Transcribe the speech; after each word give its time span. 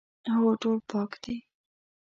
هو، 0.33 0.49
ټول 0.61 0.77
پاک 0.91 1.11
دي 1.23 1.35